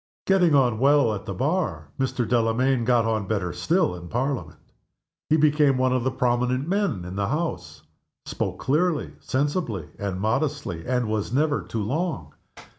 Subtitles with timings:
[0.25, 2.27] Getting on well at the Bar, Mr.
[2.27, 4.57] Delamayn got on better still in Parliament.
[5.29, 7.83] He became one of the prominent men in the House.
[8.25, 12.33] Spoke clearly, sensibly, and modestly, and was never too long.